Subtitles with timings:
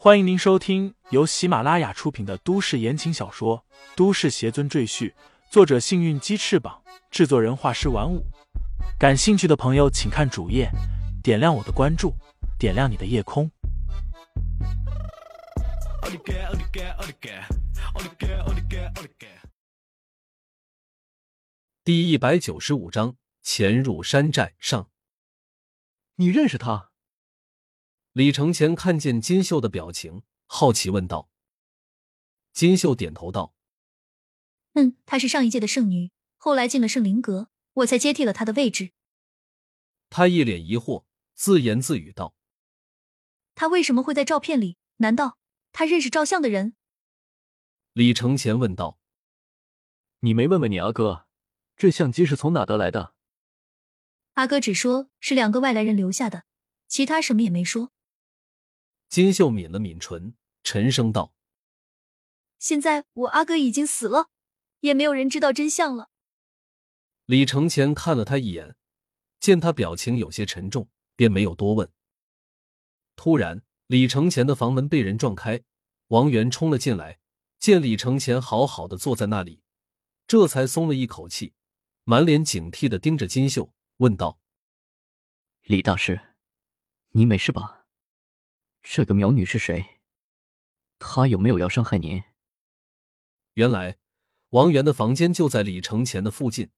[0.00, 3.64] 欢迎您收听由喜马拉雅出品的都市言情小说
[3.96, 5.10] 《都市邪尊赘婿》，
[5.50, 8.24] 作者：幸运鸡翅膀，制作人：画师玩五。
[8.96, 10.70] 感兴趣的朋友，请看主页，
[11.20, 12.14] 点亮我的关注，
[12.60, 13.50] 点亮你的夜空。
[21.82, 24.90] 第一百九十五章：潜入山寨上。
[26.14, 26.87] 你认识他？
[28.18, 31.30] 李承前看见金秀的表情，好奇问道。
[32.52, 33.54] 金秀点头道
[34.74, 38.90] ：“嗯，她是上一届的圣女，后来进了圣灵阁，我才接替了她的位置。”
[40.10, 42.34] 他一脸疑惑，自言自语道
[43.54, 44.78] ：“他为什么会在照片里？
[44.96, 45.38] 难道
[45.70, 46.74] 他认识照相的人？”
[47.94, 48.98] 李承前问道
[50.26, 51.28] ：“你没问问你阿哥，
[51.76, 53.14] 这相机是从哪得来的？”
[54.34, 56.46] 阿哥只说是两个外来人留下的，
[56.88, 57.92] 其他什么也没说。
[59.08, 61.32] 金秀抿了抿唇，沉声道
[62.58, 64.30] ：“现在我阿哥已经死了，
[64.80, 66.10] 也没有人知道真相了。”
[67.26, 68.74] 李承前看了他一眼。
[69.40, 71.88] 见他表情有些沉重，便没有多问。
[73.14, 75.62] 突然，李承前的房门被人撞开，
[76.08, 77.20] 王源冲了进来，
[77.60, 79.62] 见李承前好好的坐在那里，
[80.26, 81.54] 这才松了一口气，
[82.02, 84.40] 满脸警惕的盯着金秀，问道
[85.62, 86.34] ：“李大师，
[87.10, 87.77] 你没事吧？
[88.90, 90.00] 这个苗女是谁？
[90.98, 92.22] 她有没有要伤害您？”
[93.52, 93.98] 原来，
[94.48, 96.70] 王源的房间就在李承前的附近。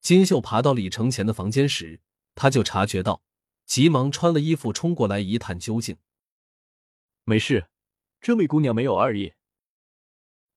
[0.00, 2.00] 金秀爬到李承前的房间时，
[2.36, 3.22] 他就察觉到，
[3.66, 5.96] 急忙穿了衣服冲过来一探究竟。
[7.24, 7.68] 没事，
[8.20, 9.34] 这位姑娘没有二意。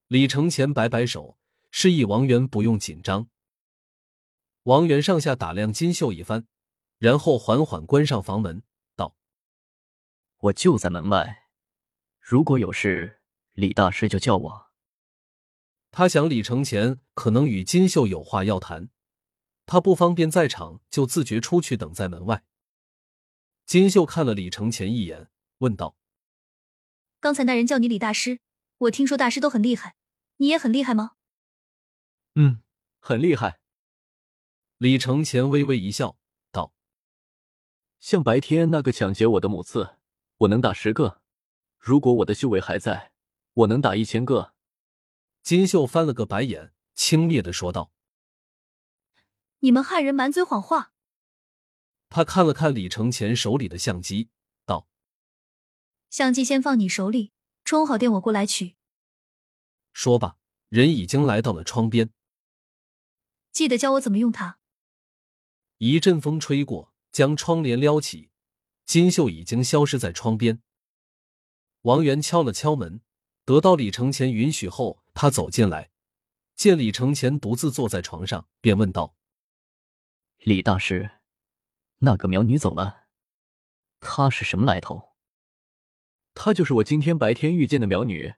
[0.06, 1.36] 李承前摆摆手，
[1.72, 3.28] 示意王源不用紧张。
[4.62, 6.46] 王源上下打量金秀一番，
[6.98, 8.66] 然后缓缓关上房门，道
[10.42, 11.48] ：“我就在门外，
[12.20, 13.20] 如果有事，
[13.52, 14.72] 李大师就叫我。”
[15.92, 18.88] 他想李承前可能与金秀有话要谈。
[19.66, 22.44] 他不方便在场，就自觉出去等在门外。
[23.66, 25.96] 金秀看了李承前一眼，问道
[27.20, 28.40] ：“刚才那人叫你李大师，
[28.78, 29.94] 我听说大师都很厉害，
[30.38, 31.12] 你也很厉害吗
[32.34, 32.62] ？”“嗯，
[32.98, 33.60] 很厉害。”
[34.78, 36.16] 李承前微微一笑，
[36.50, 36.74] 道
[38.00, 39.98] ：“像白天那个抢劫我的母刺，
[40.42, 41.20] 我能打十个；
[41.78, 43.12] 如果我的修为还在，
[43.54, 44.54] 我能打一千个。”
[45.42, 47.92] 金秀翻了个白眼，轻蔑的说道。
[49.60, 50.92] 你们汉人满嘴谎话。
[52.08, 54.30] 他看了看李承前手里的相机，
[54.66, 54.88] 道
[56.10, 57.32] ：“相机先放你手里，
[57.64, 58.76] 充好电我过来取。”
[59.94, 60.36] 说罢，
[60.68, 62.10] 人已经来到了窗边。
[63.52, 64.58] 记得教我怎么用它。
[65.78, 68.30] 一阵风吹过，将窗帘撩起，
[68.84, 70.60] 金秀已经消失在窗边。
[71.82, 73.00] 王源敲了敲门，
[73.44, 75.90] 得到李承前允许后，他走进来，
[76.54, 79.16] 见李承前独自坐在床上，便问道。
[80.38, 81.10] 李大师，
[81.98, 83.06] 那个苗女走了，
[84.00, 85.16] 她是什么来头？
[86.34, 88.34] 她就是我今天白天遇见的苗女，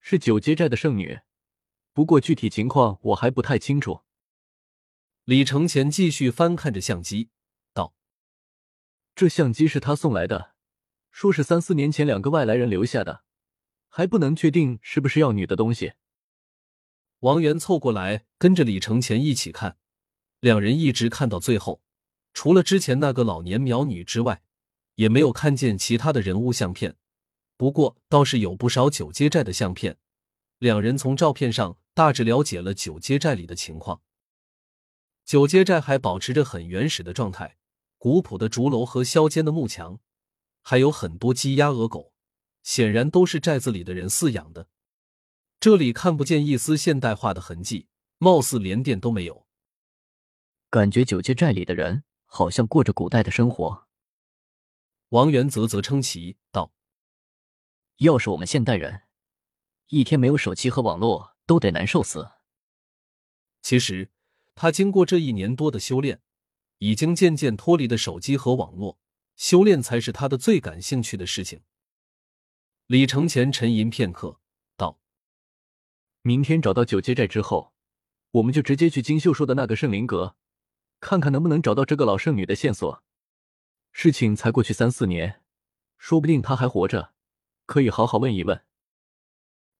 [0.00, 1.20] 是九街寨的圣女，
[1.92, 4.02] 不过具体情况我还不太清楚。
[5.24, 7.30] 李承前继续翻看着相机，道
[9.18, 10.52] ：“这相机是他送来的，
[11.10, 13.24] 说是三四年前两个外来人留下的，
[13.88, 15.94] 还不能确定是不是要女的东西。”
[17.18, 19.76] 王源凑过来，跟着李承前一起看。
[20.38, 21.82] 两人一直看到最后，
[22.32, 24.40] 除了之前那个老年苗女之外，
[24.94, 26.94] 也没有看见其他的人物相片。
[27.56, 29.98] 不过倒是有不少九街寨的相片。
[30.60, 34.00] 两人从照片上大致了解了九街寨里的情况。
[35.24, 37.57] 九街寨还保持着很原始的状态，
[37.98, 40.00] 古朴的竹楼和削尖的木墙，
[40.62, 42.14] 还有很多鸡鸭鹅狗，
[42.62, 44.68] 显然都是寨子里的人饲养的。
[45.60, 47.88] 这里看不见一丝现代化的痕迹，
[48.18, 49.46] 貌似连电都没有。
[50.70, 53.88] 感觉九界寨里的人好像过着古代的生活。
[55.08, 56.72] 王元啧啧称奇道
[57.98, 59.02] ：“要是我们现代人，
[59.88, 62.30] 一天没有手机和网络，都得难受死。”
[63.60, 64.12] 其实，
[64.54, 66.22] 他经过这一年多的修炼，
[66.78, 68.98] 已经渐渐脱离的手机和网络，
[69.36, 71.62] 修炼才是他的最感兴趣的事情。
[72.86, 74.40] 李承前沉吟片刻，
[74.76, 74.98] 道
[76.22, 77.72] ：“明天找到九阶寨之后，
[78.32, 80.36] 我们就直接去金秀说的那个圣灵阁。”
[81.00, 83.04] 看看能不能找到这个老圣女的线索。
[83.92, 85.42] 事情才过去三四年，
[85.96, 87.14] 说不定她还活着，
[87.66, 88.64] 可以好好问一问。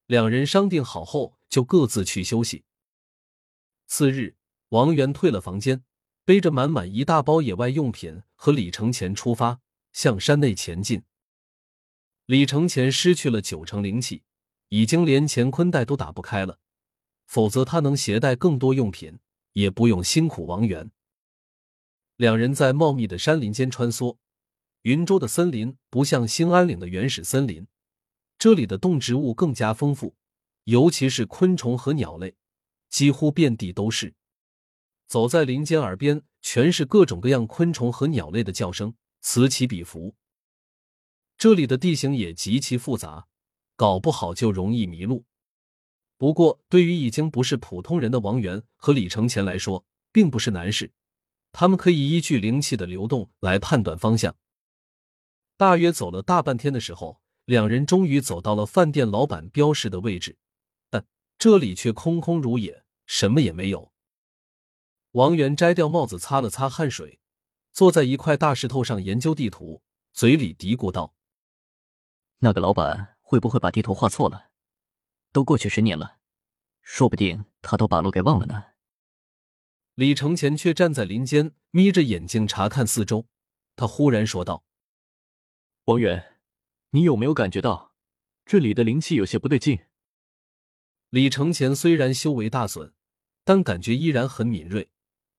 [0.07, 2.65] 两人商定好后，就各自去休息。
[3.89, 4.37] 次日，
[4.69, 5.83] 王源退了房间，
[6.29, 9.61] 背着满满一大包野外用品，和李承前出发
[9.95, 11.03] 向山内前进。
[12.27, 14.25] 李承前失去了九成灵气，
[14.69, 16.59] 已经连乾坤袋都打不开了。
[17.25, 19.21] 否则，他能携带更多用品，
[19.55, 20.91] 也不用辛苦王源。
[22.17, 24.19] 两人在茂密的山林间穿梭。
[24.83, 27.67] 云州的森林不像兴安岭的原始森林，
[28.39, 30.15] 这里的动植物更加丰富，
[30.65, 32.35] 尤其是昆虫和鸟类，
[32.91, 34.13] 几乎遍地都是。
[35.09, 40.15] 走在林间，耳边全是各种各样昆虫和鸟类的叫声，此起彼伏。
[41.39, 43.27] 这里的地形也极其复杂，
[43.75, 45.25] 搞不好就容易迷路。
[46.19, 50.93] 不过，对于已经不是普通人的王源和李承前来说，并不是难事，
[51.53, 54.37] 他们可以依据灵气的流动来判断方向。
[55.57, 60.37] 大约走了大半天的时候，两人终于走到了饭店老板标示的位置，
[60.91, 61.07] 但
[61.39, 63.91] 这里却空空如也，什么也没有。
[65.13, 67.19] 王源摘掉帽子，擦了擦汗水，
[67.73, 69.83] 坐在一块大石头上研究地图，
[70.13, 71.15] 嘴里嘀咕道
[72.41, 74.51] ：“那个老板会不会把地图画错了？
[75.33, 76.19] 都过去十年了，
[76.83, 78.65] 说不定他都把路给忘了呢。”
[79.97, 83.27] 李承前却站在林间，眯着眼睛查看四周。
[83.75, 84.65] 他忽然说道。
[85.85, 86.37] 王源，
[86.91, 87.95] 你有没有感觉到
[88.45, 89.87] 这里的灵气有些不对劲？
[91.09, 92.93] 李承前虽然修为大损，
[93.43, 94.91] 但感觉依然很敏锐。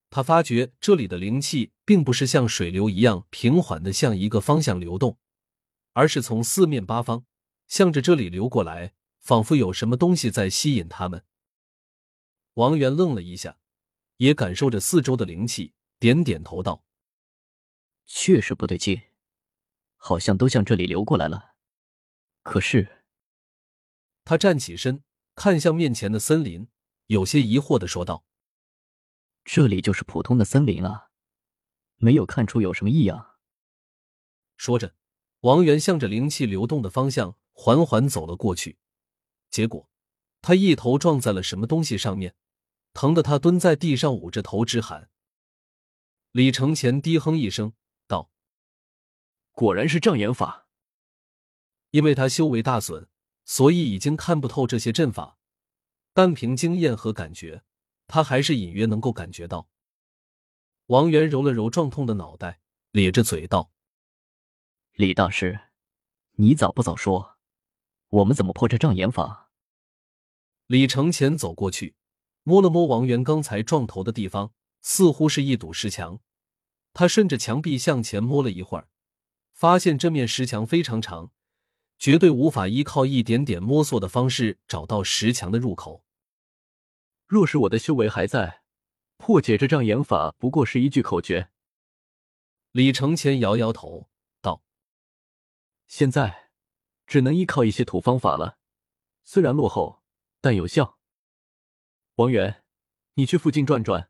[0.09, 5.17] 他发觉这里的灵气并不是像水流一样平缓的向一个方向流动，
[5.93, 7.25] 而是从四面八方
[7.67, 11.25] 向着这里流过来，仿佛有什么东西在吸引他们。
[12.55, 13.57] 王源愣了一下，
[14.17, 16.83] 也感受着四周的灵气，点点头道
[18.05, 19.01] ：“确实不对劲。”
[20.01, 21.55] 好像都向这里流过来了，
[22.41, 23.03] 可是，
[24.23, 25.03] 他站起身，
[25.35, 26.69] 看向面前的森林，
[27.07, 28.23] 有些疑惑的说道
[29.51, 31.09] ：“这里就是普通的森林啊，
[31.95, 33.39] 没有看出有什么异样。”
[34.57, 34.93] 说着，
[35.39, 38.77] 王源向着灵气流动的方向缓缓走了过去，
[39.49, 39.89] 结果
[40.43, 42.35] 他一头撞在了什么东西上面，
[42.93, 45.09] 疼得他蹲在地上捂着头直喊。
[46.31, 47.73] 李承前低哼一声
[48.05, 48.31] 道。
[49.53, 50.67] 果然是障眼法，
[51.89, 53.09] 因为他修为大损，
[53.45, 55.39] 所以已经看不透这些阵法，
[56.13, 57.63] 单凭经验和感觉，
[58.09, 59.69] 他还是隐约能够感觉到。
[60.87, 62.59] 王源揉了揉撞痛的脑袋，
[62.91, 63.71] 咧着嘴道
[64.93, 65.59] ：“李大师，
[66.31, 67.37] 你早不早说，
[68.09, 69.51] 我们怎么破这障眼法？”
[70.65, 71.95] 李承前走过去，
[72.41, 76.19] 摸了摸王源刚才撞头的地方，似乎是一堵石墙。
[76.91, 78.89] 他顺着墙壁向前摸了一会儿。
[79.53, 81.31] 发现这面石墙非常长，
[81.99, 86.03] 绝对无法依靠一点点摸索的方式找到石墙的入口。
[87.29, 88.63] 若是我的修为还在，
[89.17, 91.51] 破解这障眼法不过是一句口诀。
[92.71, 94.09] 李承前摇摇头
[94.41, 94.63] 道
[95.85, 96.49] ：“现在
[97.05, 98.57] 只能依靠一些土方法了，
[99.23, 100.01] 虽然落后，
[100.41, 100.97] 但有效。
[102.15, 102.63] 王源，
[103.13, 104.09] 你去附近转转，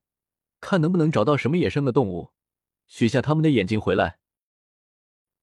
[0.61, 2.31] 看能不能找到什么野生的动物，
[2.87, 4.19] 取下他们的眼睛回来。”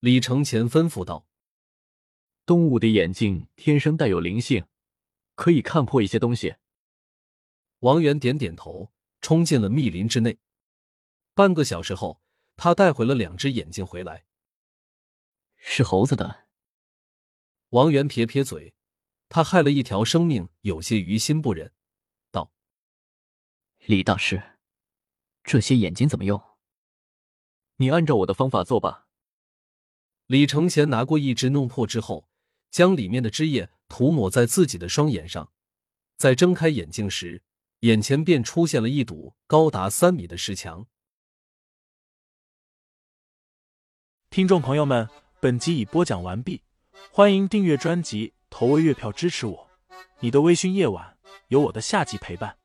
[0.01, 1.27] 李承前吩咐道
[2.43, 4.65] ：“动物的眼睛天生带有灵性，
[5.35, 6.55] 可以看破一些东西。”
[7.79, 8.91] 王源点点头，
[9.21, 10.39] 冲进了密林之内。
[11.35, 12.21] 半个小时后，
[12.55, 14.25] 他带回了两只眼睛回来，
[15.57, 16.47] 是猴子的。
[17.69, 18.73] 王源撇撇嘴，
[19.29, 21.71] 他害了一条生命，有些于心不忍，
[22.31, 22.51] 道
[23.85, 24.57] ：“李大师，
[25.43, 26.41] 这些眼睛怎么用？
[27.75, 29.07] 你按照我的方法做吧。”
[30.25, 32.27] 李承前拿过一只弄破之后，
[32.71, 35.53] 将里面的汁液涂抹在自己的双眼上，
[36.17, 37.43] 在睁开眼睛时，
[37.81, 40.87] 眼前便出现了一堵高达三米的石墙。
[44.31, 45.07] 听众朋友们，
[45.39, 46.63] 本集已播讲完毕，
[47.11, 49.69] 欢迎订阅专辑，投喂月票支持我。
[50.19, 51.17] 你的微醺夜晚，
[51.49, 52.57] 有我的下集陪伴。